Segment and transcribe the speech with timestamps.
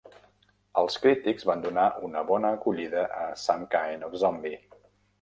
[0.81, 4.63] Els crítics van donar una bona acollida a "Some Kind of Zombie".